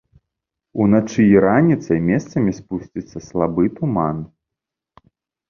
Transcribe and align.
Уначы 0.85 1.25
і 1.33 1.43
раніцай 1.45 1.99
месцамі 2.07 2.51
спусціцца 2.61 3.17
слабы 3.27 3.69
туман. 3.77 4.17